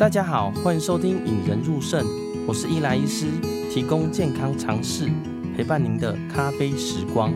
[0.00, 2.02] 大家好，欢迎收听《引人入胜》，
[2.48, 3.26] 我是伊莱医师，
[3.70, 5.06] 提供健康常识，
[5.54, 7.30] 陪伴您的咖啡时光。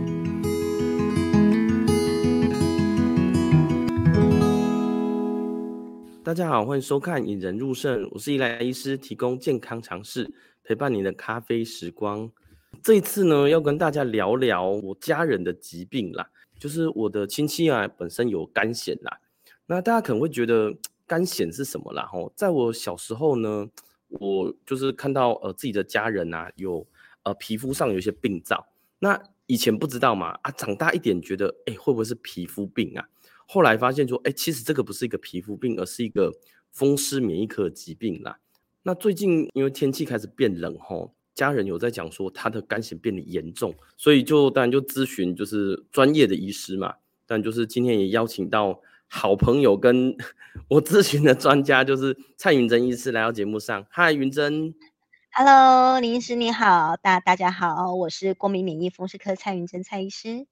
[6.25, 10.33] 大家好，欢迎收看《引人入胜》，我是伊莱医师，提供健康常识，
[10.65, 12.31] 陪伴您的咖啡时光。
[12.83, 16.27] 这一次呢，要跟大家聊聊我家人的疾病啦，
[16.59, 19.19] 就是我的亲戚啊，本身有肝癬啦。
[19.67, 20.75] 那大家可能会觉得。
[21.07, 22.07] 肝癣是什么啦？
[22.07, 23.69] 吼，在我小时候呢，
[24.09, 26.87] 我就是看到呃自己的家人啊，有
[27.25, 28.67] 呃皮肤上有一些病灶。
[29.01, 33.07] 那以前不知道嘛，啊，长大一点觉得，哎，会不会是皮肤病啊？
[33.47, 36.33] 后来发现说，哎，其实这个不是一个皮肤病，而是一个
[36.71, 38.39] 风湿免疫科的疾病啦。
[38.85, 46.95] 那最近因为天气开始变冷，吼，家人有在讲说他的肝癣变得严重，所以就当然就咨询就是专业的医师嘛。
[47.27, 48.81] 但就是今天也邀请到。
[49.17, 50.17] 好朋友跟
[50.69, 53.87] 我咨询的专家就是蔡云珍医师来到节目上。
[53.89, 54.75] 嗨，云珍
[55.31, 60.49] ，Hello，林医师你好，大大家好，我是过敏免疫风湿科蔡云珍蔡医师。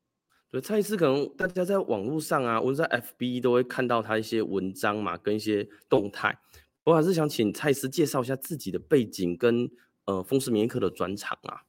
[0.52, 6.38] 对，蔡医师可能大家在网络上啊，或者在 FB 都会看到他一些文章嘛，跟一些动态。
[6.84, 9.68] 我还是想请蔡医师介绍一下自己的背景跟
[10.04, 11.62] 呃风湿免疫科的专长啊。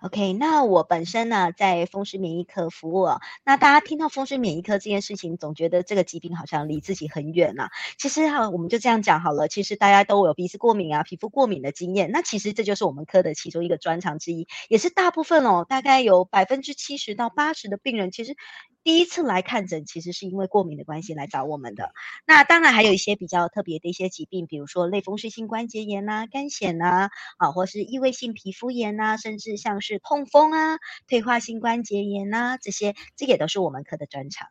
[0.00, 3.08] OK，那我本身呢，在风湿免疫科服务。
[3.44, 7.68] 那大家听到风湿免疫科这件事情，总觉得这个疾病好像离自己很远呐。
[7.98, 9.48] 其实哈，我们就这样讲好了。
[9.48, 12.12] 其实大家都有鼻子过敏啊、皮肤过敏的经验。
[12.12, 18.36] 那其实这就是我们科的其中一个专长之一，也是大部分哦，大概有百分之七十到八十的病人，其实
[18.82, 21.92] 第一次来看诊，其实是因为过敏的关系来找我们的。
[22.26, 29.98] 那当然还有一些比较特别的一些疾病，比如说类风湿性关节炎呐、肝癣呐，啊，或是异位性皮肤炎呐，甚至像是。
[30.08, 34.48] 痛风啊，退化性关节炎啊，这些这也都是我们科的专长。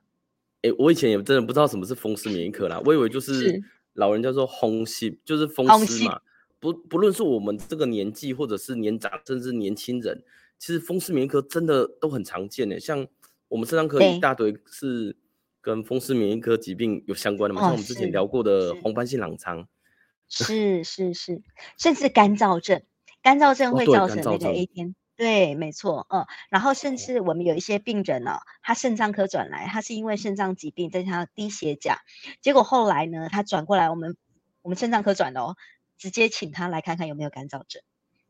[0.61, 3.59] 哎、欸，我以前也真的不知道什么是风湿免疫科啦，我以为就是
[3.93, 6.19] 老人叫做风湿，就是风湿嘛。
[6.59, 10.21] 不不论是我们这个年纪，或者是年长，甚至年轻人，
[10.59, 12.79] 其实风湿免疫科真的都很常见的。
[12.79, 13.07] 像
[13.47, 15.17] 我们肾脏科一大堆是
[15.61, 19.67] 跟风湿免疫科疾病有相关的嘛，像我们之前聊过的红斑性狼疮，
[20.29, 21.41] 是是是，
[21.77, 22.83] 甚至干燥症，
[23.21, 24.95] 干燥症会造成那个 A 天。
[25.15, 32.01] 对，没错，嗯，然后甚至我们有一些病人呢、哦，他肾脏科转来，他是因为肾脏疾病，再加上低血钾，
[32.39, 34.15] 结果后来呢，他转过来我们
[34.61, 35.55] 我们肾脏科转的哦，
[35.97, 37.81] 直接请他来看看有没有干燥症，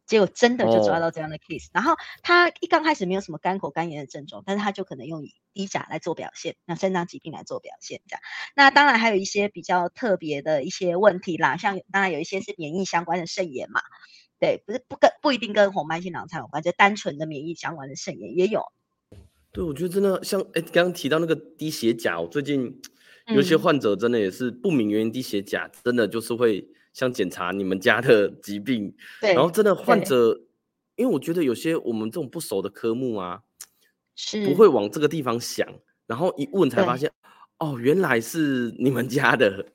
[0.07, 8.21] 结果真的就抓到这样的 case，、哦、然后他一刚开始没有什么干口干炎的症状，但是他就可能用以低钾来做表现，那肾脏疾病来做表现这样，
[8.55, 13.81] 那当然还有一些比较特别的一些问题啦，像当然有一些是免疫相关的肾炎嘛。
[14.39, 18.61] 对，不是不跟不一定跟红斑性狼疮有关，就单纯的免疫相关的肾炎也有。
[19.51, 22.79] 对，我觉得真的像哎，刚刚提到那个低血钾，我最近
[23.33, 28.91] 有些患者真的也是不明原因低血钾，嗯、真的就是会像检查你们家的疾病。
[29.21, 30.41] 对，然后真的患者，
[30.95, 33.41] 因为我觉得有些我们这种不熟的科目啊，
[34.15, 35.67] 是不会往这个地方想，
[36.07, 37.11] 然后一问才发现，
[37.59, 39.67] 哦，原来是你们家的。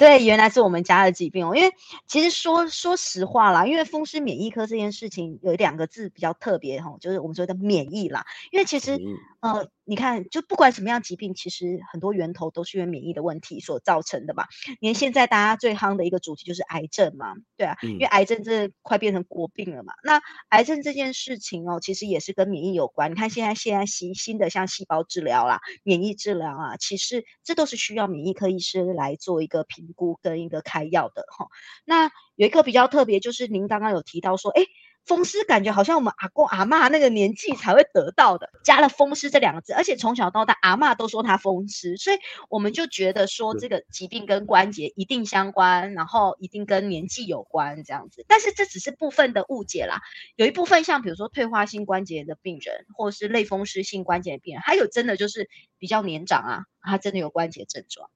[0.00, 1.54] 对，原来是我们家的疾病哦。
[1.54, 1.70] 因为
[2.06, 8.24] 其实说说实话啦，因为风湿免疫科这件事情有两个字比较特别哈，就是我们说的免疫啦。
[8.50, 8.98] 因为其实
[9.40, 9.68] 呃。
[9.90, 14.44] 你看，就不管什么样疾病，其实很多源头都是因为免疫的问题所造成的嘛。
[14.78, 19.92] 连现在大家最夯的一个主题就是癌症嘛，对啊，嗯、因为癌症这快变成国病了嘛。
[20.04, 23.10] 那癌症这件事情哦，其实也是跟免疫有关。
[23.10, 31.46] 你看现在现在新新的像细胞治疗啦、免疫治疗啊，其实这都是需要免疫科医师来做一个评估跟一个开药的哈。
[31.84, 34.64] 那有一个比较特别，就是您刚刚有提到说，哎。
[35.06, 42.18] 风湿感觉好像我们阿公阿嬷那个年纪才会得到的，加了风湿这两个字，而且从小到大阿嬷都说他风湿，所以
[42.50, 48.26] 我们就觉得说这个疾病跟关节一定相关，然后一定跟年纪有关这样子。
[48.28, 50.00] 但是这只是部分的误解啦，
[50.36, 58.10] 有一部分像比如说退化性关节炎的病人，或者是类风湿性关节的病人，还有真的就是比较年长啊，他真的有关节症状。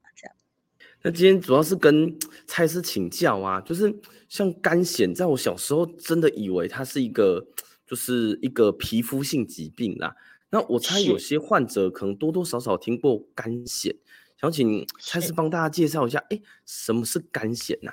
[1.07, 2.19] 那今天主要是跟
[2.49, 3.95] 蔡医师请教啊，就是
[4.27, 7.47] 像肝藓，在我小时候真的以为它是一个，
[7.87, 10.17] 就是一个皮肤性疾病啦。
[10.49, 13.95] 那我猜有些患者可能多多少少听过肝藓，
[14.41, 17.93] 想请蔡医师帮大家介绍一下，哎，什么是肝藓呐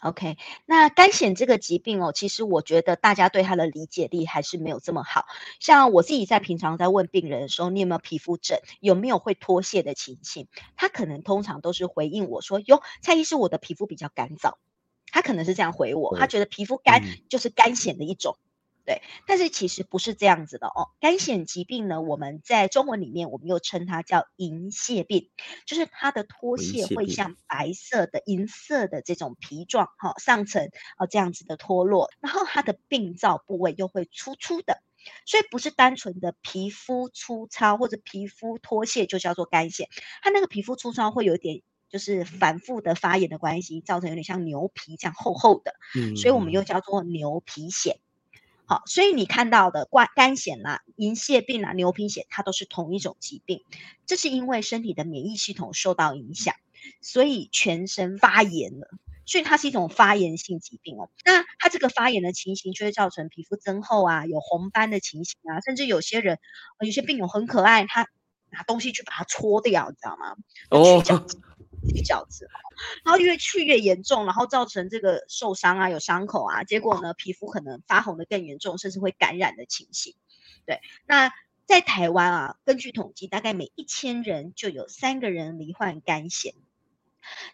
[0.00, 0.36] ？OK，
[0.66, 5.26] 那肝癣这个疾病哦，其实我觉得大家对它的理解力还是没有这么好。
[5.58, 8.60] 像我自己在平常在问病人的时候，你有没有皮肤疹？
[8.80, 10.48] 有没有会脱屑的情形？
[10.76, 14.54] 他可能通常都是回应我说：“哟，蔡医师，我的皮肤比较干燥。”
[15.12, 18.38] 他可能是这样回我，他觉得皮肤干就是肝癣的一种。
[18.86, 20.88] 对，但是其实不是这样子的哦。
[21.00, 25.30] 干癣疾病呢，我们在中文里面，我们又称它叫银屑病，
[25.66, 30.64] 就是它的脱屑会像白色的银色的这种皮状，哈、哦，上层
[30.96, 34.82] 啊、哦、这样子的脱落，然后它的病灶部位又会粗粗的，
[35.26, 39.86] 所以不是单纯的皮肤粗糙或者皮肤脱屑就叫做干癣，
[40.22, 47.96] 它那个皮肤粗糙会有点就是反复的发炎的关系，造成有点像牛皮这样厚厚的，嗯，所以我们又叫做牛皮癬。
[48.70, 53.64] 好，所以你看到的冠肝癣啦、银屑病啦、牛皮癣，它都是同一种疾病。
[54.06, 56.54] 这是因为身体的免疫系统受到影响，
[57.00, 58.88] 所以全身发炎了。
[59.26, 61.10] 所以它是一种发炎性疾病哦。
[61.24, 66.38] 那它这个发炎的情形，就会造成皮肤增厚啊，有红斑的情形啊，甚至有些人，
[66.78, 68.06] 有些病友很可爱，他
[68.50, 70.36] 拿东西去把它搓掉，你知道吗？
[70.70, 71.26] 哦。
[71.88, 72.48] 去角质，
[73.04, 80.14] 然后越去越严重，然后造成这个受伤啊，有伤口啊，结果呢，皮肤可能发红的更严重，甚至会感染的情形。
[80.66, 81.32] 对，那
[81.66, 86.54] 在台湾啊，根据统计，大概每一千人就有三个人罹患干癬，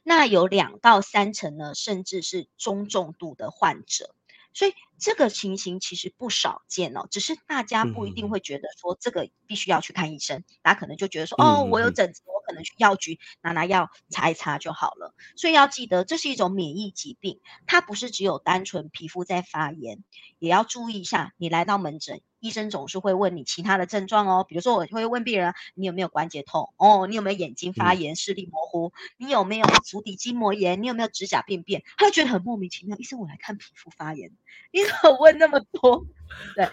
[0.02, 4.14] 那有两到三成呢，甚至是中重度的患者。
[4.54, 15.14] 所以这个情形其实不少见哦，只是大家不一定会觉得说这个必须要去看医生，嗯、大家可能就觉得说，哦，我有疹子，我可能去药局拿拿药擦一擦就好了。
[15.36, 20.02] 所以要记得，这是一种免疫疾病，它不是只有单纯皮肤在发炎，
[20.38, 22.20] 也要注意一下，你来到门诊。
[22.38, 26.72] 医生总是会问你其他的症状哦，比如说我会问病人，你有没有关节痛？
[26.76, 28.92] 哦，你有没有眼睛发炎、视力模糊？
[29.16, 30.80] 你有没有足底筋膜炎？
[30.80, 31.82] 你有没有指甲病变？
[31.96, 32.96] 他就觉得很莫名其妙。
[32.98, 34.30] 医生，我来看皮肤发炎，
[34.70, 36.06] 你怎么问那么多？
[36.54, 36.66] 对，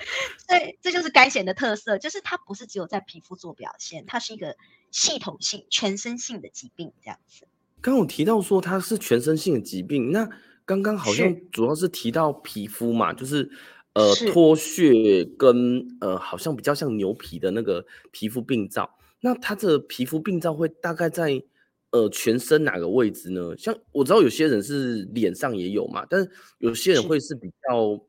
[0.48, 4.58] 所以这就是干癬的特色，就是它不是只有在皮肤做表现，它是一个
[4.94, 7.46] 系统性、全身性的疾病这样子。
[7.82, 10.30] 刚刚我提到说它是全身性的疾病，那
[10.64, 13.52] 刚刚好像主要是提到皮肤嘛，就是。
[13.96, 18.90] 呃，脱屑跟呃，好像比较像牛皮的那个皮肤病灶。
[19.20, 21.40] 那它的皮肤病灶会大概在
[21.92, 23.56] 呃全身哪个位置呢？
[23.56, 28.04] 像我知道有些人是脸上也有嘛，但是有些人会是比较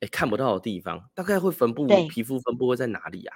[0.00, 3.32] 哎看不到的地方，大概会分布皮肤分布会在哪里呀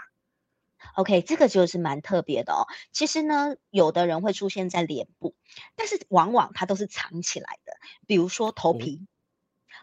[0.95, 2.67] ？OK，这个就是蛮特别的哦。
[2.93, 5.35] 其实呢，有的人会出现在脸部，
[5.77, 7.73] 但是往往它都是藏起来的，
[8.07, 9.07] 比如说头皮。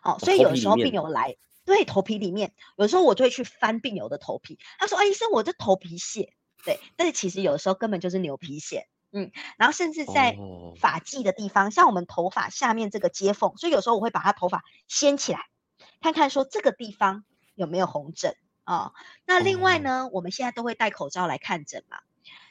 [0.01, 1.35] 好、所以有时候病友来。
[1.65, 4.57] 对，头皮里面，有时候我就会去翻病友的头皮。
[4.79, 6.33] 他说：“哎，医生，我这头皮屑。”
[6.65, 8.85] 对，但是其实有的时候根本就是牛皮癣。
[9.11, 10.35] 嗯，然后甚至在
[10.79, 15.41] 发际的地方，哦、像我们头发下面这个接缝，所以有时候我会把他头发掀起来，
[16.01, 17.23] 看看说这个地方
[17.53, 18.35] 有没有红疹
[18.69, 18.93] 啊、哦。
[19.25, 21.99] 那另外呢、哦，我们现在都会戴口罩来看诊嘛，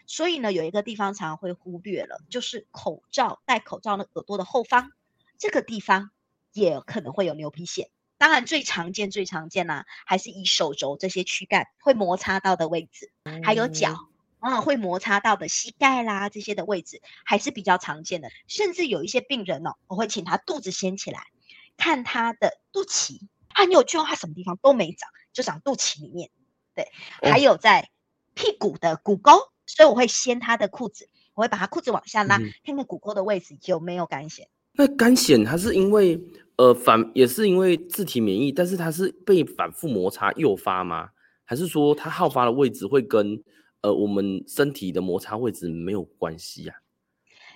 [0.06, 4.90] 所以呢，有一个地方常常会忽略了，就是口罩戴口罩的耳朵的后方
[5.38, 6.10] 这个地方
[6.52, 7.88] 也可能会有牛皮癣。
[8.16, 13.12] 当然，最常见、最常见呢、啊，还是以手肘这些躯干会摩擦到的位置，
[13.44, 14.08] 还有脚
[14.40, 18.28] 啊、嗯、会摩擦到的膝盖啦这些的位置，还是比较常见的。
[18.48, 21.28] 甚至有一些病人哦，我会请他肚子掀起来，
[21.76, 23.20] 看他的肚脐，
[23.54, 26.30] 很有趣哦，他什么地方都没长，就长肚脐里面。
[26.74, 26.90] 对，
[27.22, 27.88] 还有在
[28.34, 29.32] 屁股的股沟，
[29.66, 34.46] 所以我会掀他的裤子，我会把他裤子往下拉，嗯、看看股沟的位置有没有干癣。
[34.72, 36.20] 那干癣它是因为？
[36.58, 41.10] 呃，反也是因为自体免疫，但是它是被反复摩擦诱发吗？
[41.44, 43.40] 还是说它好发的位置会跟
[43.80, 46.82] 呃我们身体的摩擦位置没有关系呀、啊？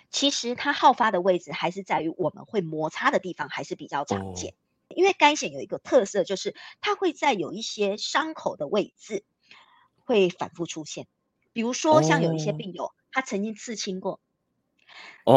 [0.09, 4.53] 其实它好发的位置还是在于我们会摩擦的地方还是比较常见。
[4.53, 4.55] 哦、
[4.93, 9.25] 因为干癬有一个特色，就是它会在有一些伤口的位置
[10.05, 11.07] 会反复出现。
[11.53, 14.21] 比如说像有一些病友，哦、他曾经刺青过，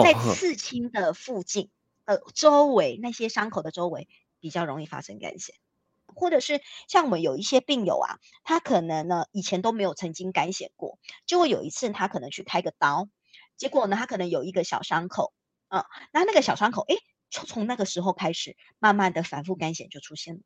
[0.04, 1.70] 在刺青的附近。
[2.08, 4.08] 呃，周围那些伤口的周围
[4.40, 5.50] 比较容易发生干癬，
[6.06, 13.10] 或者是像我们有一些病友啊，他可能呢以前都没有曾经干癬过，就会有一次他可能去开个刀，
[13.58, 15.34] 结果呢他可能有一个小伤口
[15.68, 16.96] 啊，那那个小伤口哎，
[17.36, 20.40] 从从那个时候开始，慢慢的反复肝癣就出现了。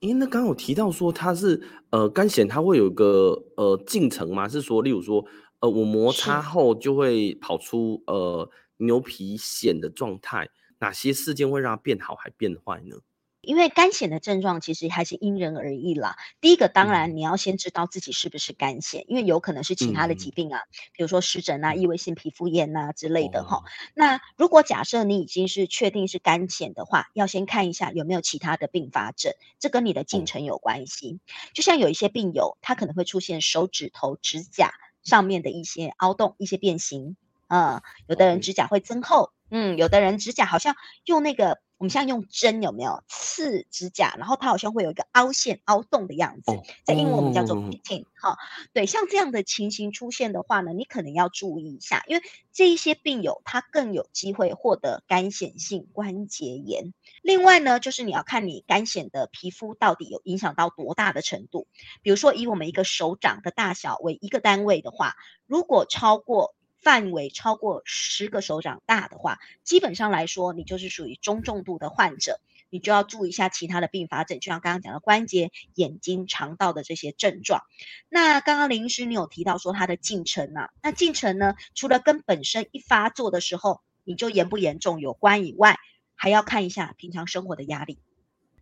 [0.00, 4.46] 诶，那刚刚有提到说它是呃肝癣，它会有一个呃进程吗？
[4.46, 5.24] 是说，例如说
[5.60, 10.50] 呃我摩擦后就会跑出呃牛皮癣的状态。
[10.80, 12.96] 哪些事件会让它变好还变坏呢？
[13.44, 16.16] 因为肝癣的症状其实还是因人而异啦。
[16.40, 23.62] 第一个，当然你要先知道自己是不是肝癣，嗯，因为有可能是其他的疾病啊，嗯、比如说湿疹啊、异位性皮肤炎啊之类的哈、哦。
[23.94, 31.20] 那如果假设你已经是确定是肝癣的话，要先看一下有没有其他的并发症，这跟你的进程有关系。
[31.20, 34.72] 哦、就像有一些病友，他可能会出现手指头指甲
[35.02, 39.30] 上面的一些凹洞、一些变形，啊、嗯，有的人指甲会增厚。
[39.56, 41.60] 嗯，有的人指甲好像用那个。
[41.76, 44.14] 我们现在用针有没有刺指甲？
[44.16, 48.36] 然后它好像会有一个凹陷、凹洞的样子，哦、在英文我们叫做 pitting 哈、哦。
[48.72, 56.94] 对，像这样的情形出现的话呢，你可能要注意一下，因为这一些病友他更有机会获得干癣性关节炎。
[57.22, 61.66] 另外呢，就是你要看你干癣的皮肤到底有影响到多大的程度。
[62.02, 66.54] 比如说，以我们一个手掌的大小为一个单位的话，如果超过。
[66.84, 77.62] 范围超过十个手掌大的话，基本上来说，你就是属于中重度的患者，你就要注意一下其他的并发症，就像刚刚讲的关节、眼睛、肠道的这些症状。
[78.10, 85.78] 那刚刚林医师你有提到说他的进程啊，那进程呢，除了跟本身一发作的时候你就严不严重有关以外，
[86.14, 87.98] 还要看一下平常生活的压力，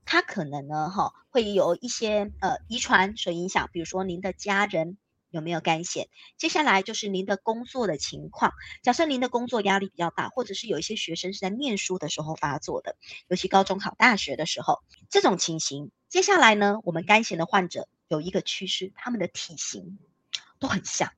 [0.04, 4.96] 他可能呢，哈，会有一些呃遗传所影响，比如说您的家人。
[5.32, 6.06] 有没有干癬？
[6.36, 8.52] 接下来就是您的工作的情况。
[8.82, 12.96] 假设您的工作压力比较大，或者是有一些学生是在念书的时候发作的，
[13.28, 15.90] 尤其高中考大学的时候，这种情形。
[16.08, 19.98] 接下来呢，我们干癬的患者有一个趋势，他们的体型
[20.60, 21.10] 都很像，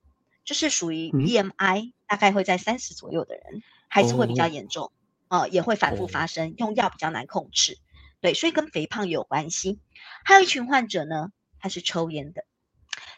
[0.45, 4.93] 就是属于 BMI 大概会在三十左右的人，还是会比较严重，
[5.29, 7.79] 哦、呃，也会反复发生，用药比较难控制。
[8.21, 9.81] 对，所以跟肥胖有关系。
[10.25, 12.45] 还有一群患者呢，他是抽烟的。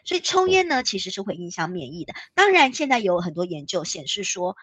[0.07, 2.13] 所以抽烟呢，其实是会影响免疫的。
[2.33, 4.55] 当然，现在有很多研究显示说，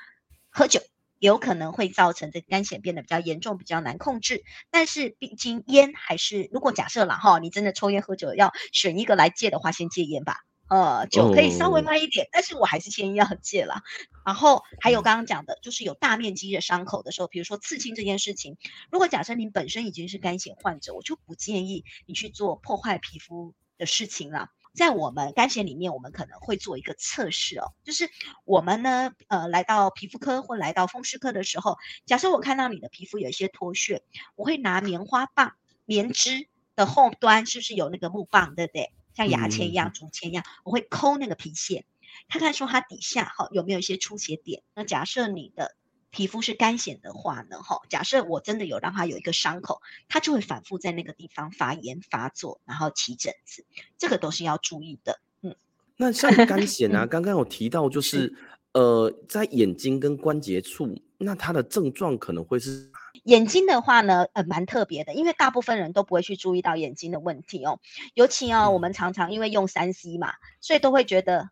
[0.49, 0.81] 喝酒
[1.19, 4.43] 有可能会造成这个干癬变得比较严重，比较难控制。
[4.71, 10.39] 但是，毕竟烟还是，如果假设了哈，你真的抽烟喝酒要选一个来戒的话，先戒烟吧。
[10.71, 13.83] 呃，酒可以稍微慢一点，但是我还是建议要戒了。
[14.25, 18.57] 然后还有刚刚讲的，就是有大面积的伤口的时候，比如说刺青这件事情，
[18.91, 24.49] 如果假设你本身已经是干癬患者，我就不建议你去做破坏皮肤的事情了。
[24.75, 28.11] 在我们干癬里面，我们可能会做一个测试哦，就是
[28.45, 34.03] 我们呢，呃，来到皮肤科或来到风湿科的时候，假设我看到你的皮肤有一些脱屑，
[34.35, 35.55] 我会拿棉花棒，
[35.85, 38.93] 棉枝的后端是不是有那个木棒，对不对？
[39.15, 41.87] 像牙签一样、竹签一样，我会抠那个皮屑，
[42.29, 44.63] 看看说它底下哈有没有一些出血点。
[44.75, 45.77] 那假设你的。
[46.15, 53.67] 皮肤是干癣的话呢，哈，假设我真的有让它有一个伤口，它就会反复在那个地方发炎发作，然后起疹子，
[53.99, 55.19] 这个都是要注意的。
[55.43, 55.57] 嗯，
[55.97, 58.35] 那像干 癣啊，刚刚有提到就是，是
[58.75, 62.93] 呃，在眼睛跟关节处，那它的症状可能会是
[63.25, 67.81] 眼睛的话呢，呃，蛮特别的，因为大部分人都不会去注意到眼睛的问题哦，
[68.15, 71.51] 尤其哦，我们常常因为用三 C 嘛，所以都会觉得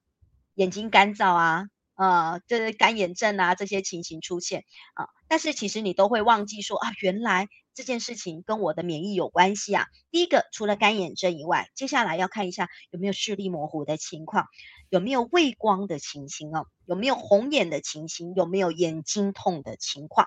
[0.54, 1.69] 眼睛干燥啊。
[2.03, 9.87] 啊、呃，就是干眼症啊，这些情形出现啊，但是其实你都会忘记说啊，原来这件事情跟我的免疫有关系啊。
[10.11, 14.49] 第一个，除了干眼症以外，接下来要看一下有没有视力模糊的情况，
[14.89, 20.27] 有没有畏光的情形哦，有没有红眼的情形，有没有眼睛痛的情况，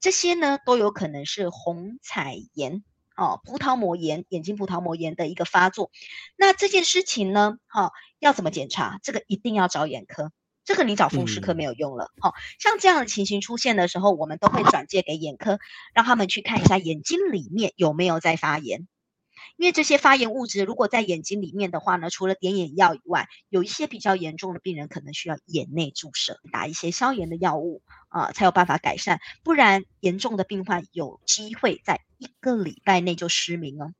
[0.00, 2.82] 这些呢都有可能是虹彩炎
[3.14, 5.90] 哦，葡萄膜炎，眼睛葡萄膜炎的一个发作。
[6.34, 8.98] 那这件事情呢，哈、要怎么检查？
[9.02, 10.32] 这个一定要找眼科。
[10.64, 15.58] 这个你找风湿科没有用了，好、像这样的情形出现的时候，我们都会转介给眼科，
[15.92, 18.88] 让他们去看一下眼睛里面有没有在发炎。
[19.56, 29.20] 因为这些发炎物质如果在眼睛里面的话呢，除了点眼药以外，有一些比较严重的病人可能需要眼内注射，打一些消炎的药物啊、呃，才有办法改善。
[29.44, 33.92] 不然严重的病患有机会在一个礼拜内就失明哦，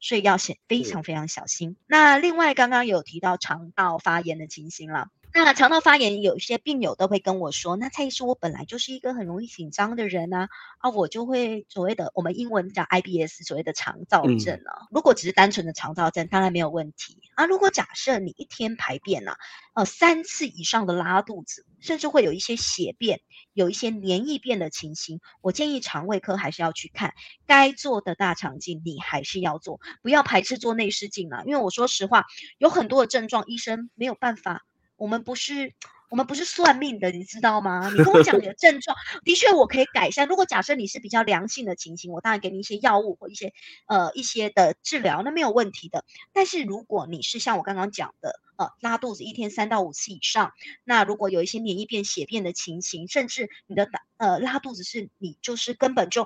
[0.00, 1.70] 所以要显非常非常小心。
[1.70, 5.08] 嗯、那另外刚刚有提到肠道发炎的情形了。
[5.34, 10.48] 那肠道发炎，有一些病友都会跟我说：“那蔡医师，我本来就是一个很容易紧张的人啊，
[10.78, 14.86] 啊，我就会所谓的我们英文叫 IBS，所谓的肠燥症啊。
[14.90, 17.46] 如果只是单纯的肠燥症，当然没有问题啊。
[17.46, 19.36] 如果假设你一天排便啊，
[19.74, 23.20] 呃，三次以上的拉肚子，甚至会有一些血便，
[23.52, 27.14] 有一些黏液便的情形，我建议肠胃科还是要去看，
[27.46, 31.42] 该做的大肠镜你还是要做，不要排斥做内视镜啊。
[31.46, 32.26] 因为我说实话，
[32.58, 34.62] 有很多的症状，医生没有办法。”
[35.02, 35.74] 我们不是，
[36.10, 37.90] 我们不是算命的，你知道吗？
[37.90, 40.28] 你跟我讲你的 症状，的确我可以改善。
[40.28, 43.52] 如果假设你是比较良性的情形，我当然给你一些药物或一些
[43.88, 46.04] 呃一些的治疗，那没有问题的。
[46.32, 50.52] 但是如果你是像我刚刚讲的，呃，拉肚子一天三到五次以上，
[50.84, 56.22] 那如果有一些免疫便、血便的情形，甚至你的呃拉肚子是你就是根本就，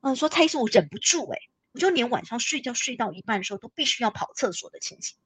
[0.00, 1.40] 嗯、呃，说猜是我忍不住诶、欸，
[1.72, 5.16] 我就连晚上睡觉睡到一半的时候都必须要跑厕所的情形。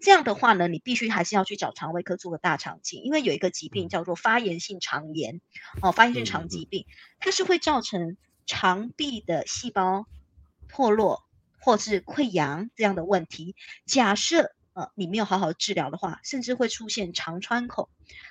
[0.00, 5.40] 这样的话呢，你必须还是要去找肠胃科做个大肠镜，因为有一个疾病叫做发炎性肠炎，
[5.82, 6.86] 哦，发炎性肠疾病，
[7.18, 8.16] 它是会造成
[8.46, 10.06] 肠壁的细胞
[10.68, 11.24] 脱落
[11.60, 13.56] 或是溃疡这样的问题。
[13.84, 17.88] 假设呃，你没有好好治疗的话，甚至会出现肠穿孔。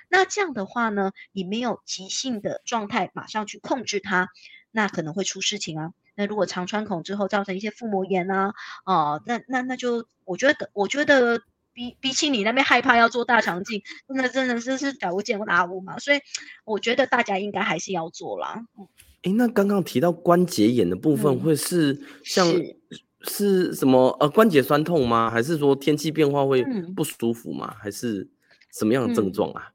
[0.08, 4.28] 那这样的话呢，你没有急性的状态，马上去控制它，
[4.70, 5.92] 那可能会出事情啊。
[6.20, 8.52] 那如果肠穿孔之后造成一些腹膜炎啊，
[8.84, 11.40] 哦、呃，那那那就我觉得，我觉得
[11.72, 15.98] 比比起你那边害怕要做大肠镜，那真的是是小巫见大巫嘛。
[15.98, 16.20] 所以
[16.66, 18.62] 我觉得大家应该还是要做啦。
[19.22, 22.46] 哎，那刚刚提到关节炎的部分，会是像？
[22.46, 22.76] 嗯
[23.22, 24.08] 是什么？
[24.18, 25.28] 呃，关节酸痛吗？
[25.28, 26.64] 还是说天气变化会
[26.96, 27.68] 不舒服吗？
[27.70, 28.26] 嗯、还是
[28.72, 29.74] 什么样的症状啊、嗯、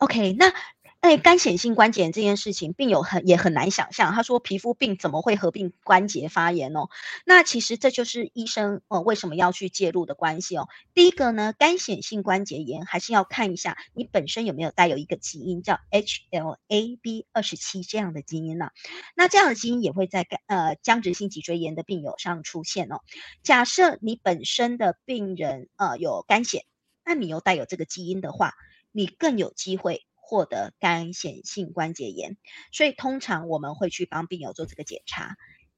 [0.00, 0.52] ？OK，那。
[1.00, 4.12] 哎，干癬性关节炎这件事情，病友很也很难想象。
[4.12, 6.90] 他说，皮肤病怎么会合并关节发炎哦？
[7.24, 10.68] 那其实这就是医生呃为什么要去介入的关系哦。
[10.92, 18.68] 第一个呢，干癬性关节炎还是要看一下你本身有没有带有一个基因叫 HLA-B 二十七这样的基因呢、
[19.16, 23.00] 那这样的基因也会在干呃僵直性脊椎炎的病友上出现哦。
[23.42, 26.60] 假设你本身的病人呃有干癬，
[27.06, 28.52] 那你又带有这个基因的话，
[28.92, 30.04] 你更有机会。
[30.20, 32.36] 获得干癬性关节炎，
[32.72, 35.36] 所以通常我们会去帮病友做这个检查。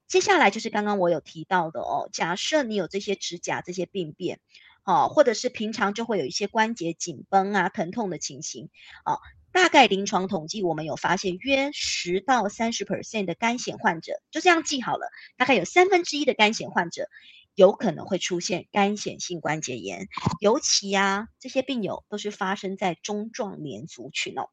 [0.08, 4.40] 接下来就是刚刚我有提到的哦，假设你有这些指甲这些病变，
[4.84, 8.68] 哦，或者是平常就会有一些关节紧绷啊、疼痛的情形，
[9.06, 9.18] 哦，
[9.52, 15.08] 大概临床统计我们有发现，约十到三十 percent 的干癬患者，就这样记好了，
[15.38, 17.08] 大概有三分之一的干癬患者。
[17.54, 20.09] 有可能会出现干显性关节炎，
[20.40, 24.49] 尤其呀、啊，这些病友都是发生在中壮年族群哦，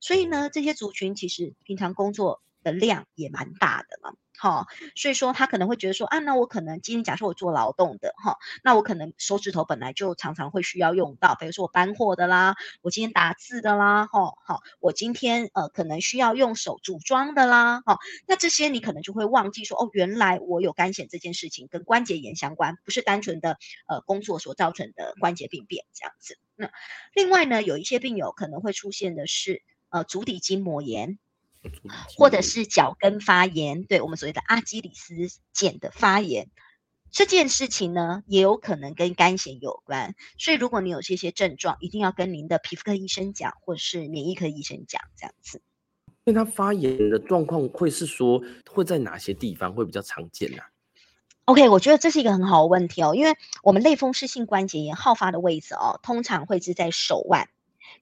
[0.00, 4.14] 所以呢，这些族群其实平常工作的量也蛮大的嘛。
[4.38, 4.66] 好，
[4.96, 26.36] 所以说他可能会觉得说啊，那我可能今天假设我做劳动的哈，那我可能手指头本来就常常会需要用到，比如说我搬货的啦，我今天打字的啦，哈，好，我今天呃可能需要用手组装的啦，哈，那这些你可能就会忘记说哦，原来我有干癬这件事情跟关节炎相关，不是单纯的呃工作所造成的关节病变这样子。
[26.56, 26.68] 那
[27.14, 31.20] 另外呢，有一些病友可能会出现的是呃足底筋膜炎。
[32.16, 35.14] 或者是脚跟发炎，对我们所谓的阿基里斯
[35.54, 36.48] 腱的发炎，
[37.10, 40.14] 这件事情呢，也有可能跟肝炎有关。
[40.38, 45.62] 所以，如果你有这些症状，一定要跟您的皮肤科医生讲，或是免疫科医生讲，这样子。
[46.24, 50.66] 因为它发炎的状况会是说会在哪些地方会比较常见呢、啊
[51.46, 57.48] ？OK，我觉得这是一个很好的问题哦，因为我们类风湿性关节炎好发的位置哦，通常会是在手腕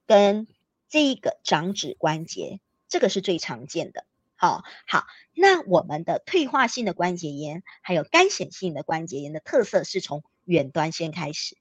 [0.05, 0.47] 跟
[0.87, 2.59] 这一个掌指关节。
[2.91, 5.05] 这个是最常见的，好好。
[5.33, 11.55] 那我们的退化性的关节炎，还有干癬性的关节炎的特色是从远端先开始，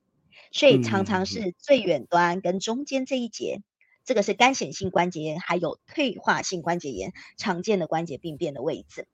[0.51, 3.65] 所以常常是最远端跟中间这一节，嗯、
[4.05, 9.07] 这个是干癬性关节炎，还有退化性关节炎常见的关节病变的位置。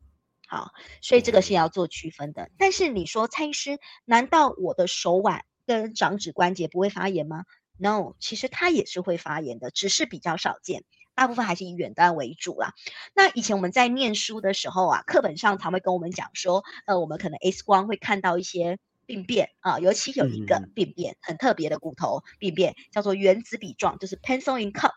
[0.48, 2.50] 好，所以这个是要做区分的。
[2.56, 7.44] 但是你说蔡医师，难道我的手腕跟掌指关节不会发炎吗
[7.78, 10.84] ？No，其实它也是会发炎的，只是比较少见。
[11.14, 12.74] 大部分还是以远端为主啦。
[13.14, 24.92] 那以前我们在念书的时候啊，课本上常会跟我们讲说，呃，我们可能 X 光会看到一些病变啊，尤其有一个病变、嗯、很特别的骨头病变，叫做原子笔状，就是 pencil in cup，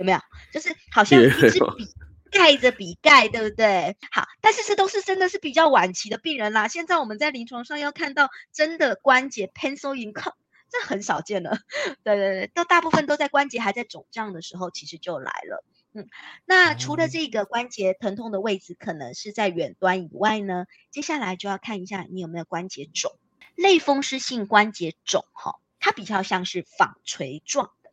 [0.00, 0.18] 有没有？
[0.52, 1.86] 就是好像一支 笔
[2.32, 3.96] 盖着笔盖，对不对？
[4.10, 6.66] 好，但是这都是真的是比较晚期的病人啦。
[6.66, 10.32] 现在我们在临床上要看到真的关节 pencil in cup。
[10.74, 11.58] 这很少见了，
[12.02, 15.64] 对对对，都大部分都在关节还在肿胀的时候，其实就来了。
[15.92, 16.08] 嗯，
[16.44, 23.12] 那除了这个关节疼痛的位置可能是在远端以外呢，接下来就要看一下你有没有关节肿。
[23.54, 27.92] 类风湿性关节肿，哈，它比较像是纺锤状的。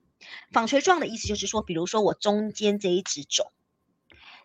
[0.52, 3.52] 纺锤状的意思就是说，比如说我中间这一指肿，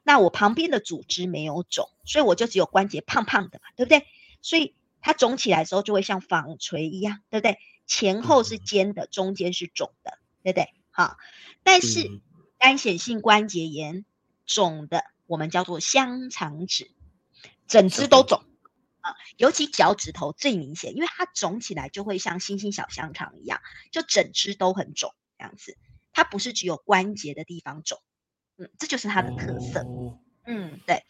[0.03, 4.05] 那我旁边的组织没有肿，所以我就只有关节胖胖的嘛，对不对？
[4.43, 7.59] 所以它肿起来的时候就会像纺锤一样，对不对？
[7.87, 10.75] 前后是尖的，中间是肿的，对不对？
[10.91, 11.17] 好，
[11.63, 12.21] 但是
[12.59, 14.05] 单显性关节炎
[14.45, 16.91] 肿的，我们叫做香肠指，
[17.69, 18.43] 整只都肿
[19.01, 23.61] 啊，尤其脚趾头最明显，因为它肿起来就会像星星小香肠一样，
[23.93, 25.77] 就整只都很肿这样子。
[26.13, 28.01] 它不是只有关节的地方肿，
[28.57, 29.85] 嗯，这就是它的特色。
[30.47, 31.05] 嗯，对。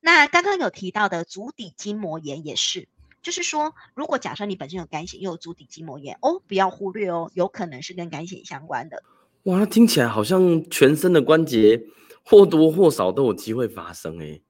[0.00, 2.88] 那刚刚有提到的足底筋膜炎也是。
[3.22, 9.02] 就是说，如果假设你本身有干癬，又有足底筋膜炎，哦，不要忽略哦，有可能是跟干癬相关的。
[9.44, 11.84] 哇，那听起来好像全身的关节
[12.24, 14.42] 或多或少都有机会发生诶。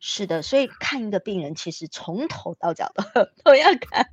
[0.00, 3.02] 是的，所以看一个病人，其实从头到脚都
[3.42, 4.06] 都要看，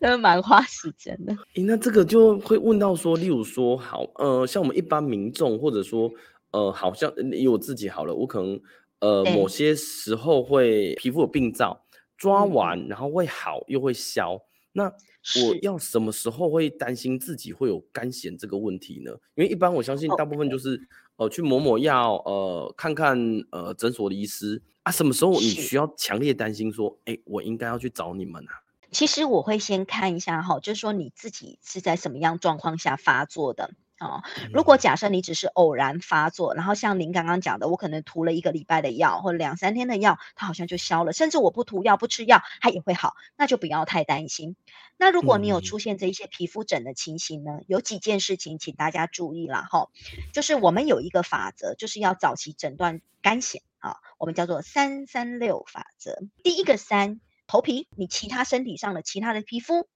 [0.00, 1.32] 真的蛮花时间的。
[1.54, 6.10] 诶，那这个就会问到说，例如说，好，呃，像我们一般民众，或者说，
[6.50, 8.60] 呃，好像以我自己好了，我可能，
[8.98, 11.84] 呃，某些时候会皮肤有病灶。
[12.20, 19.10] 抓完然后会好又会消，那我要什么时候会担心自己会有肝炎这个问题呢？
[19.34, 20.88] 因为一般我相信大部分就是.
[21.20, 23.14] 呃去抹抹药，呃看看
[23.50, 24.90] 呃诊所的医师啊。
[24.90, 28.64] 什么时候你需要强烈担心说，哎，我应该要去找你们啊？
[28.90, 33.74] 其实我会先看一下哈，就是说你自己是在什么样状况下发作的。
[34.00, 44.56] 哦，如果假设你只是偶然发作，然后像您刚刚讲的，我可能涂了一个礼拜的药或者两三天的药，它好像就消了，甚至我不涂药不吃药，它也会好，那就不要太担心。
[44.96, 49.90] 那如果你有出现这一些皮肤疹的情形呢，有几件事情请大家注意了哈，
[50.32, 56.18] 就是我们有一个法则，就是要早期诊断干癬啊，我们叫做三三六法则。
[56.42, 59.86] 第一个三，头皮，你其他身体上的其他的皮肤，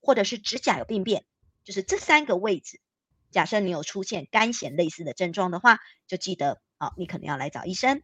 [0.00, 1.24] 或者是指甲有病变，
[1.62, 2.80] 就是这三个位置。
[3.34, 8.00] 假设你有出现干癬类似的症状的话，就记得啊、你可能要来找医生。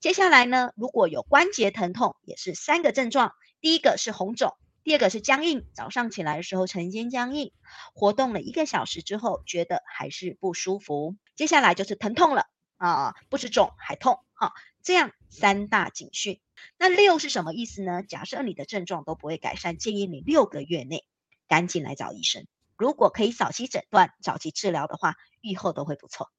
[0.00, 3.32] 接下来呢，如果有关节疼痛，也是三个症状。
[3.60, 7.52] 第一个是红肿，第二个是僵硬，早上起来的时候晨间僵硬，
[7.94, 11.14] 活动了一个小时之后觉得还是不舒服。
[11.36, 16.40] 接下来就是疼痛了啊，不止肿还痛哈、啊，这样三大警讯。
[16.76, 18.02] 那六是什么意思呢？
[18.02, 21.04] 假设你的症状都不会改善，建议你六个月内
[21.46, 22.48] 赶紧来找医生。
[22.76, 26.30] 如果可以早期诊断、早期治疗的话，愈后都会不错。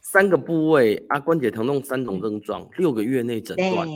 [0.00, 3.88] 三个部位啊，关节疼痛三种症状，嗯、六个月内诊断。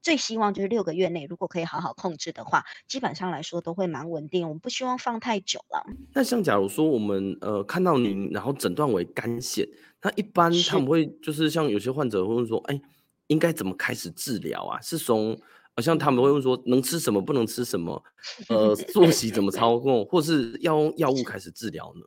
[0.00, 4.48] 最希望就是六个月内，如果可以好好控制的话，基本上来说都会蛮稳定。
[4.48, 5.84] 我们不希望放太久了。
[6.14, 9.68] 那像假如说我们呃看到您，然后诊断为肝腺，
[10.00, 12.80] 那一般他们会就是像有些患者会问说，哎，
[13.26, 14.80] 应该怎么开始治疗啊？
[14.80, 15.38] 是从
[15.78, 18.02] 好像他们会问说，能吃什么，不能吃什么，
[18.50, 22.00] 呃，作息怎么操控，或是要用药物开始治疗呢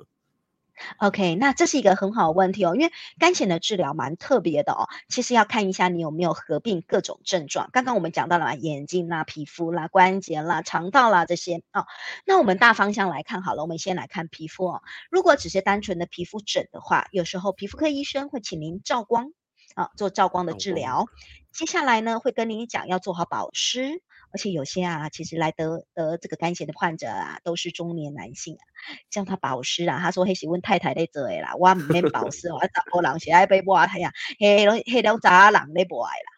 [0.98, 4.90] ？OK，那这是一个很好的问题哦，因为干癬的治疗蛮特别的哦。
[5.08, 7.70] 其实要看一下你有没有合并各种症状。
[7.72, 11.86] 刚刚我们讲到了嘛，眼睛啦、皮肤啦、关节啦、肠道啦这些哦。
[12.26, 14.82] 那我们大方向来看好了，我们先来看皮肤哦。
[15.10, 19.32] 如果只是单纯的皮肤疹的话，有时候皮肤科医生会请您照光。
[19.76, 21.06] 啊，做照光的治疗，
[21.52, 28.64] 接下来呢，会跟你讲要做好保湿，而且有些啊，其实来得得这个干癬的患者啊，都是中年男性啊，
[29.10, 36.31] 叫他保湿啊，他说嘿，是问太太在做的啦，我唔免保湿，我查甫人是爱被抹太阳，嘿，嘿，拢查人咧抹啦，对。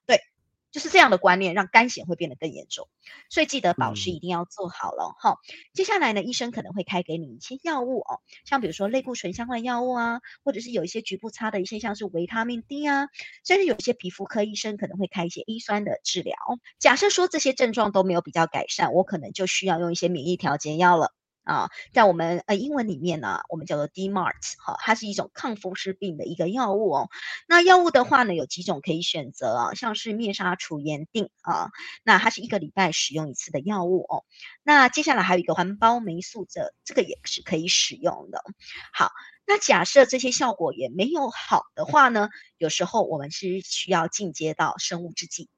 [0.74, 2.90] 就是这样的观念，让干癬会变得更严重，
[3.30, 5.38] 所以记得保湿一定要做好了哈、嗯。
[5.74, 13.08] 接下来呢，医生可能会开给你一些药物哦，像比如说类固醇相关的药物啊，或者是有一些局部擦的一些像是维他命 D 啊，
[13.46, 16.36] 甚至有些皮肤科医生可能会开一些 A 酸的治疗。
[16.80, 21.14] 假设说这些症状都没有比较改善，我可能就需要用一些免疫调节药了。
[21.44, 27.10] 啊，在我们呃英文里面呢，我们叫做 DMARD，哈，它是一种抗风湿病的一个药物哦。
[27.48, 31.70] 那药物的话呢，有几种可以选择啊，像是灭杀除炎定啊，
[32.04, 34.24] 那它是一个礼拜使用一次的药物哦。
[34.64, 38.42] 那接下来还有一个环孢霉素这这个也是可以使用的。
[38.94, 39.12] 好，
[39.46, 45.50] 那假设这些效果也没有好的话呢，有时候我们是需要进阶到生物制剂。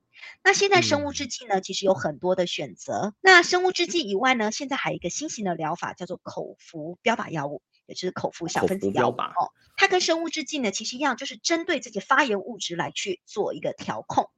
[0.44, 3.14] 那现在生物制剂呢，其实有很多的选择。
[3.22, 9.52] 那生物制剂以外呢，现在还有一个新型的疗法，叫做口服标靶药物，也就是口服小分子药物哦。
[9.78, 14.30] 它跟生物制剂呢，其实一样，就是针对这些发炎物质来去做一个调控。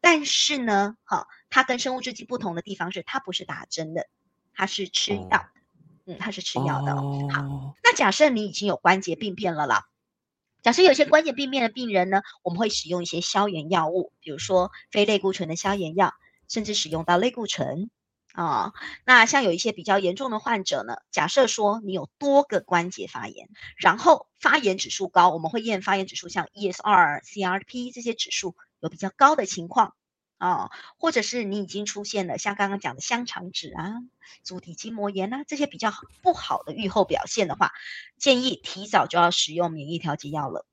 [0.00, 4.08] 但是呢，哈，它跟生物制剂不同的地方是，它不是打针的，
[4.52, 5.48] 它是吃药的。
[6.06, 6.94] 嗯，它是吃药的。
[6.94, 9.86] 好，那假设你已经有关节病变了啦。
[10.62, 16.12] 假设有些关节病变的病人呢，我们会使用一些消炎药物，比如说非类固醇的消炎药，
[16.48, 17.88] 甚至使用到类固醇
[18.32, 18.72] 啊。
[19.04, 29.94] 那像有一些比较严重的患者呢，假设说你有多个关节发炎，然后发炎指数高，我们会验发炎指数，像 ESR、CRP 这些指数有比较高的情况。
[30.38, 33.94] 啊，或者是你已经出现了像刚刚讲的香肠指啊、
[34.42, 35.90] 足底筋膜炎啊这些比较
[36.22, 37.72] 不好的预后表现的话，
[38.18, 40.66] 建议提早就要使用免疫调节药了，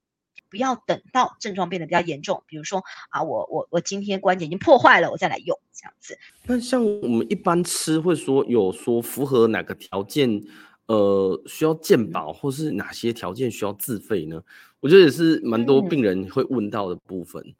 [0.49, 6.17] 不要等到症状变得比较严重，比如说啊，我我我今天关节已经破坏了，我再来用这样子。
[6.45, 10.43] 那像我们一般吃会说有说符合哪个条件，
[10.87, 14.43] 呃，需要健保，或是哪些条件需要自费呢？
[14.81, 17.41] 我觉得也是蛮多病人会问到的部分。
[17.45, 17.55] 嗯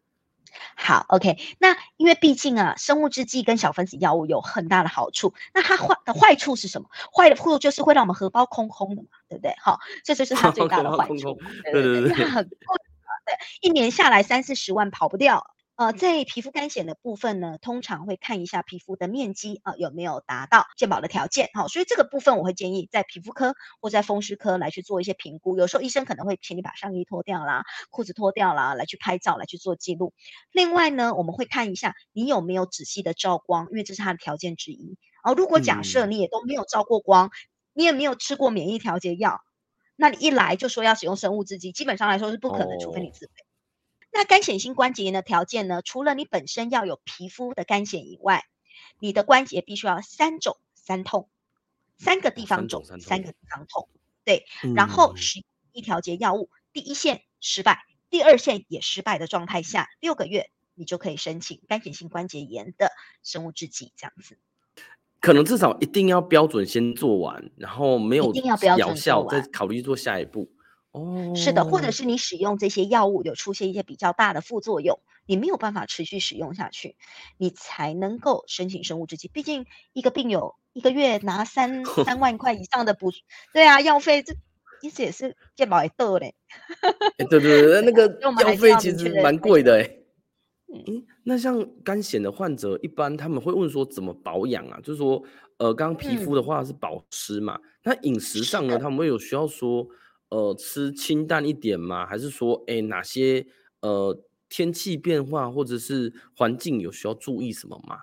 [0.76, 6.90] 好，OK，那因为毕竟啊，生物制剂跟小分子药物有很大的好处，那它坏的坏处是什么？
[7.16, 9.56] 坏的处就是会让我们荷包空空的嘛，对不对？
[9.60, 11.38] 好，这就是它最大的坏处。
[11.72, 15.53] 对对对，它很贵啊，对，一年下来三四十万跑不掉。
[15.76, 21.50] 呃，在皮肤干癣的部分呢，通常会看一下皮肤的面积啊，有没有达到健保的条件。
[21.56, 25.58] 好，所以这个部分我会建议在皮肤科或在风湿科来去做一些评估。
[25.58, 30.14] 有时候医生可能会请你把上衣脱掉啦，裤子脱掉啦，来去拍照，来去做记录。
[30.52, 34.98] 另外呢，我们会看一下你有没有仔细的照光，因为这是它的条件之一。
[35.24, 37.32] 哦，如果假设你也都没有照过光，嗯、
[37.74, 39.42] 你也没有吃过免疫调节药，
[39.96, 43.43] 那你一来就说要使用生物制剂，基本上来说是不可能，哦、除非你自费。
[44.14, 45.82] 那干癬性关节炎的条件呢？
[45.82, 48.44] 除了你本身要有皮肤的干癣以外，
[49.00, 51.30] 你的关节必须要三肿三痛，
[51.98, 53.90] 三个地方肿，三个地方痛。
[54.24, 57.80] 对，嗯、然后使用一调节药物，第一线失败，
[58.12, 62.92] 第二线也失败的状态下，六个月你就可以申请干癬性关节炎的
[63.24, 64.38] 生物制剂，这样子。
[65.20, 70.52] 可能至少一定要标准先做完，然后没有疗效再考虑做下一步。
[70.94, 76.96] 哦，是的，或者是你使用这些药物有出现一些比较大的副作用，你没有办法持续使用下去，
[77.38, 79.28] 你才能够申请生物制剂。
[79.28, 83.12] 毕竟一个病友一个月拿三三万块以上的补，
[83.52, 84.36] 对啊，药费这
[84.84, 86.36] 其实也是健保也多嘞。
[87.18, 89.92] 对对对，那个药费其实蛮贵的哎。
[90.72, 94.80] 嗯，那像肝癣的患者，一般他们会问说怎么保养啊？
[94.84, 95.24] 就是说，
[95.58, 99.88] 呃，刚刚皮肤的话是保湿嘛，嗯、那饮食上呢，他们会有需要说。
[100.30, 102.06] 呃，吃清淡一点吗？
[102.06, 103.46] 还是说，哎，哪些
[103.82, 104.18] 呃
[104.50, 107.98] 天气变化或者是环境有需要注意什么吗？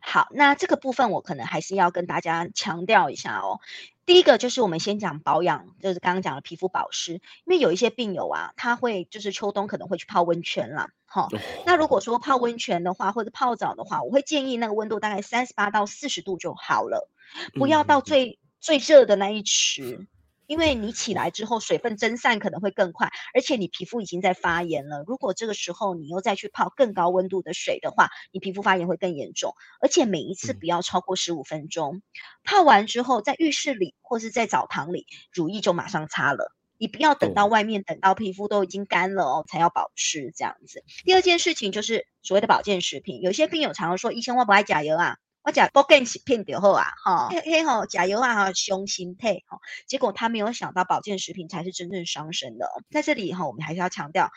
[0.00, 3.58] 好，那这个部分我可能还是要跟大家强调一下哦。
[4.06, 10.90] 第一个就是我们先讲保养，就是刚刚讲的皮肤保湿，因为有一些病友啊，他会就是秋冬可能会去泡温泉啦。
[11.06, 11.28] 好、哦，
[11.66, 17.10] 那如果说泡温泉的话，或者泡澡的话，我会建议那个温度大概三十八到四十度就好了，
[17.54, 20.06] 不要到最、嗯、最热的那一池。
[20.46, 25.04] 因为你起来之后，水分蒸散可能会更快，而且你皮肤已经在发炎了。
[25.06, 29.54] 如果这个时候你又再去泡更高温度的水的话，你皮肤发炎会更严重。
[29.80, 32.02] 而且每一次不要超过十五分钟。
[32.44, 36.54] 泡完之后，在浴室里或是在澡堂里，乳液就马上擦了。
[36.78, 40.84] 你不要等到外面，等到皮肤都已经干了哦，才要保湿这样子。
[41.04, 52.68] 第二件事情就是所谓的保健食品，有些病友常常说：“医生，我不爱加油啊。”我讲保健食品就好啊，哈，嘿嘿吼，甲油啊，哈，雄心配，哈，结果他没有想到保健食品才是真正伤身的。
[52.90, 54.28] 在这里哈，我们还是要强调，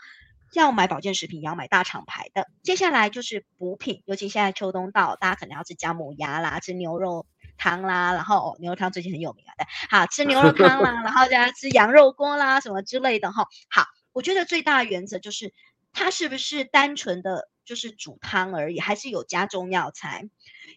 [0.54, 2.46] 要买保健食品也要买大厂牌的。
[2.62, 7.26] 接下来就是补品，尤其现在秋冬到，大家可能要吃姜母鸭啦，吃牛肉
[7.58, 13.48] 汤啦，然后牛肉汤最近很有名啊，对，好，吃牛肉汤啦， 然后再吃羊肉锅啦，什么之类的哈。
[13.72, 15.56] 好，我觉得最大的原则就是，
[15.92, 20.28] 它是不是单纯的就是煮汤而已，还是有加中药材？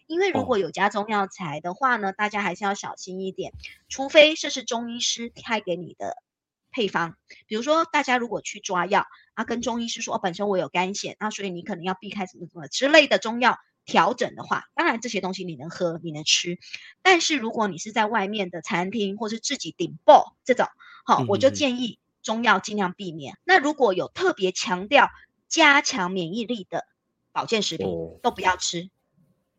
[0.05, 3.51] 因为如果有加中药材的话呢，大家还是要小心一点，
[3.89, 6.21] 除非这是中医师开给你的
[6.69, 7.17] 配方。
[7.47, 16.59] 比如说，大家如果去抓药啊，跟中医师说，哦，本身我有干癬，那所以你可能要避开什么什么之类的中药调整的话，当然这些东西你能喝，你能吃。
[17.01, 20.67] 但是如果你是在外面的餐厅或是自己顶爆这种，
[21.07, 23.35] 好，我就建议中药尽量避免。
[23.45, 25.09] 那如果有特别强调
[25.53, 26.87] 加强免疫力的
[27.31, 27.87] 保健食品，
[28.23, 28.89] 都不要吃。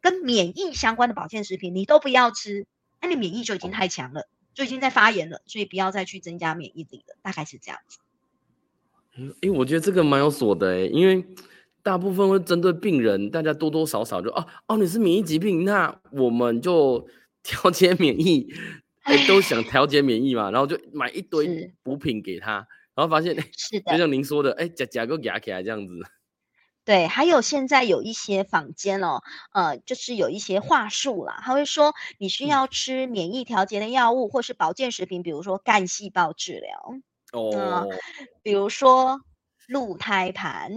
[0.00, 2.66] 跟免疫相关的保健食品，你都不要吃，
[3.00, 7.98] 那你免疫就已经太强了，就已经在发炎了，所以不要再去增加免疫力了，大概是这样子。
[9.16, 11.24] 嗯，因为我觉得这个蛮有所的诶，因为
[11.84, 17.06] 大部分会针对病人，大家多多少少就哦哦，你是免疫疾病，那我们就
[17.44, 18.52] 调节免疫，
[19.28, 25.94] 都想调节免疫嘛，然后就买一堆补品给他，然后发现是的，就像您说的，哎，夹夹个夹起来这样子。
[26.84, 36.94] 对，还有现在有一些坊间哦，呃，就是有一些话术啦，他会说你需要吃免疫调节的药物，或是保健食品，比如说干细胞治疗，
[37.32, 37.88] 哦、呃，
[38.42, 39.20] 比如说
[39.66, 40.72] 鹿胎盘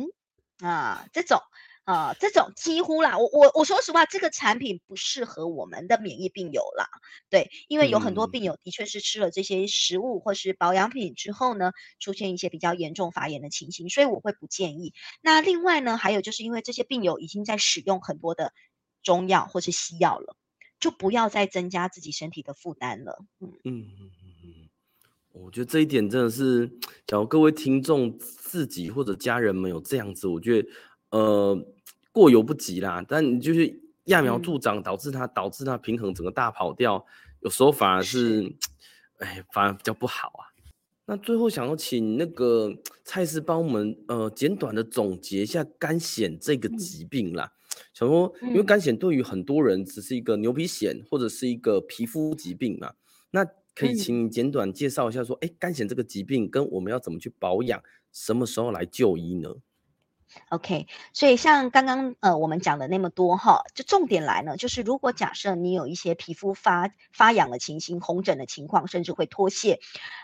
[0.62, 1.40] 啊、呃、这种。
[1.88, 6.86] 啊、呃，这种几乎啦，我我我说实话，这个产品不适合我们的免疫病友啦，
[7.30, 14.94] 对，因为有很多病友的确是吃了这些食物或是保养品之后呢，出现一些比较严重发炎的情形，所以我会不建议。
[15.22, 18.52] 那另外呢，还有就是因为这些病友已经在使用很多的
[19.02, 20.36] 中药或是西药了，
[20.82, 23.24] 就不要再增加自己身体的负担了。
[23.40, 24.12] 嗯嗯嗯
[24.44, 24.70] 嗯，
[25.32, 26.68] 我觉得这一点真的是，
[27.06, 30.70] 假如各位听众自己或者家人们有这样子，我觉得
[31.12, 31.74] 呃。
[32.18, 37.06] 过犹不及啦，但你就是揠苗助长，导致它导致它平衡整个大跑掉，
[37.42, 38.52] 有时候反而是，
[39.20, 40.50] 哎，反而比较不好啊。
[41.06, 47.54] 那最后想要请那个蔡医师帮我们呃简短的总结一下肝癣这个疾病啦。
[47.94, 52.94] 想说，因为肝癣对于很多人只是一个牛皮癣或者是一个皮肤疾病嘛，
[53.30, 57.80] 那可以请你简短介绍一下说，哎，肝癣这个疾病跟我们要怎么去保养，
[58.12, 59.54] 什么时候来就医呢
[60.50, 69.80] ？OK，所以像刚刚呃我们讲的那么多哈，就重点来呢，就是如果假设你有一些皮肤发发痒的情形、红疹的情况，甚至会脱屑，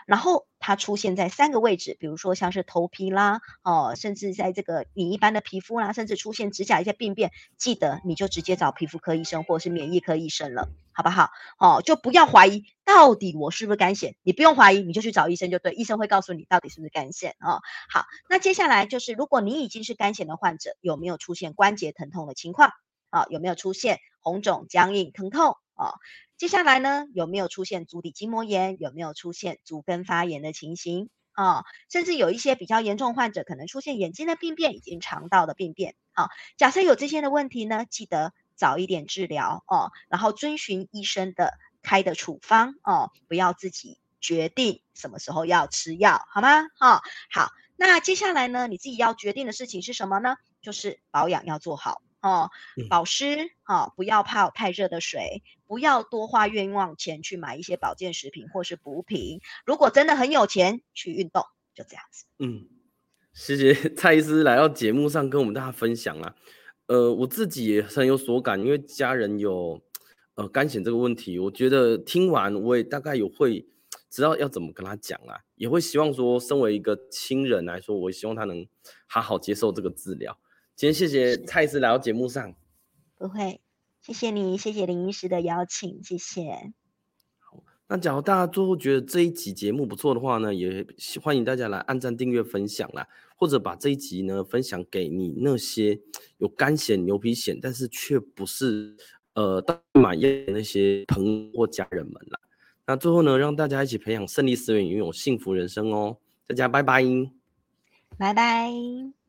[0.06, 11.28] 然后它出现在三个位置，比如说像是头皮啦，哦，甚至在这个你一般的皮肤啦，甚至出现指甲一些病变，记得你就直接找皮肤科医生或是免疫科医生了，好不好？
[11.58, 17.60] 哦，就不要怀疑到底我是不是肝癣，你不用怀疑，你就去找医生就对，医生会告诉你到底是不是干癬哦。
[17.90, 22.70] 好，那接下来就是如果你已经是肝癣的患者，有没有出现关节疼痛的情况？
[23.10, 25.58] 啊、有没有出现红肿、僵硬、疼痛？
[25.74, 25.94] 啊、哦？
[26.36, 28.76] 接下来呢，有没有出现足底筋膜炎？
[28.80, 31.64] 有没有出现足跟发炎的情形啊、哦？
[31.90, 35.94] 甚至有一些比较严重患者，可能出现眼睛的病变以及肠道的病变。
[36.12, 46.62] 啊、哦，假设有这些的问题呢，记得早一点治疗哦，然后遵循医生的开的处方哦，不要自己决定什么时候要吃药，好吗？
[46.78, 50.36] 哦，好，那接下来呢，你自己要决定的事情是什么呢？
[50.62, 52.00] 就是保养要做好。
[52.22, 52.50] 哦，
[52.88, 59.40] 保湿哦，不要泡太热的水，不要多花冤枉钱去买一些保健食品或是补品。
[59.64, 61.42] 如果真的很有钱，去运动，
[61.74, 62.24] 就这样子。
[62.38, 62.66] 嗯，
[63.32, 66.34] 谢谢 蔡医师来到节目上跟我们大家分享啊。
[66.86, 69.82] 呃，我自己也很有所感，因为家人有
[70.34, 73.66] 呃肝险这个问题，我觉得听完我也大概有会
[74.10, 78.66] 知道要怎么跟他讲啊，也会希望说，身为一个亲人来说，我希望他能
[79.06, 80.38] 好好接受这个治疗。
[80.76, 82.54] 今天谢谢蔡医师来到节目上，
[83.16, 83.62] 不会，
[84.04, 86.74] 谢谢你，谢谢林医师的邀请，谢谢。
[87.38, 90.86] 好，那假如大家最后觉得这一集节目不错的话呢，也
[91.22, 95.98] 欢迎大家来按赞、订阅、分享啦，或者把这一集呢分享给你那些
[96.36, 98.94] 有肝险、牛皮癬，但是却不是
[99.32, 102.38] 呃大满意的那些朋友或家人们啦。
[102.86, 106.18] 那最后呢，让大家一起培养胜利思维，拥有幸福人生哦。
[106.46, 107.02] 大家拜拜，
[108.18, 109.23] 拜拜。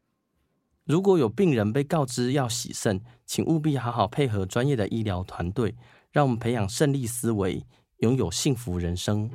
[0.86, 5.76] 如果有病人被告知要洗肾，请务必好好配合专业的医疗团队，
[6.12, 7.66] 让我们培养胜利思维，
[8.02, 9.28] 拥有幸福人生。